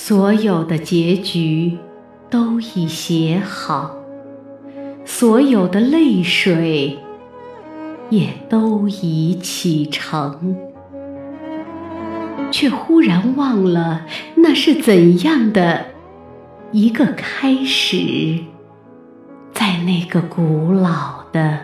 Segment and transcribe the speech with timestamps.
[0.00, 1.76] 所有的结局
[2.30, 3.96] 都已写好，
[5.04, 6.96] 所有的泪水
[8.08, 10.56] 也都已启程，
[12.52, 14.06] 却忽然忘了
[14.36, 15.86] 那是怎样的
[16.70, 18.38] 一个开始，
[19.52, 21.58] 在那个古老的、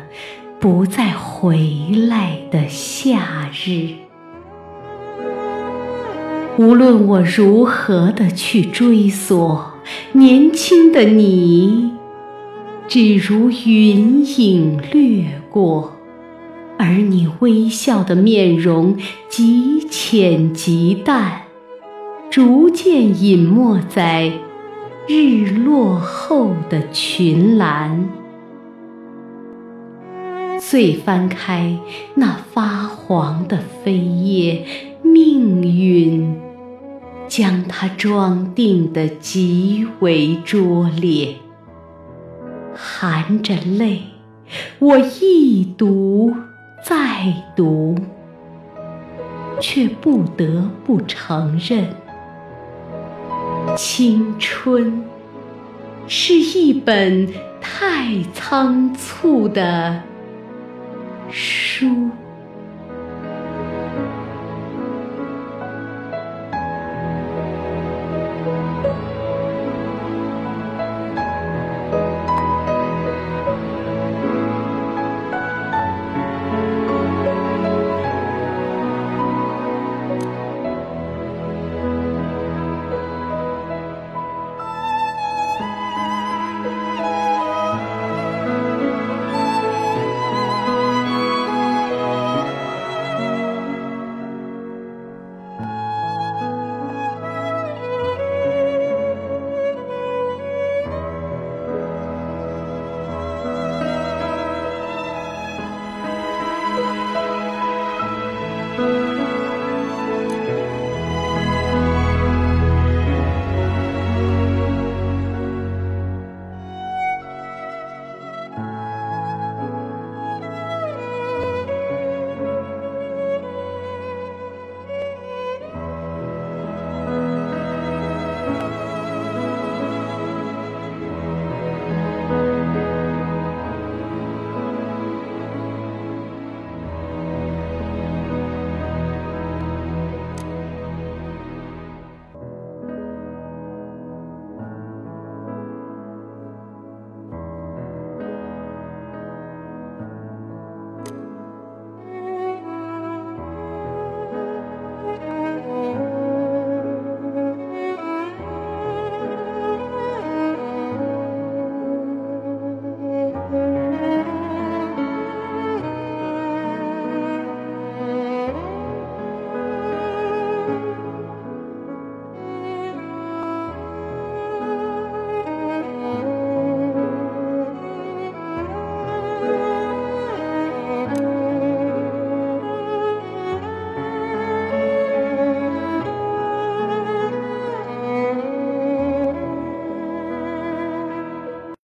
[0.59, 3.95] 不再回来的夏日。
[6.57, 9.73] 无论我如何的去追索，
[10.13, 11.91] 年轻的你，
[12.87, 15.97] 只如云影掠过，
[16.79, 18.97] 而你微笑的面容
[19.29, 21.43] 极浅极淡，
[22.31, 24.33] 逐渐隐没在
[25.09, 28.09] 日落后的群岚。
[30.61, 31.77] 遂翻开
[32.15, 33.91] 那发黄的扉
[34.23, 34.65] 页，
[35.03, 36.44] 命运。
[37.37, 41.35] 将它装订得极为拙劣，
[42.77, 44.03] 含着泪，
[44.79, 46.33] 我一读
[46.85, 47.97] 再读，
[49.61, 51.89] 却不得不承认，
[53.77, 55.03] 青春
[56.07, 57.29] 是一本
[57.61, 60.01] 太仓促的
[61.33, 62.11] 书。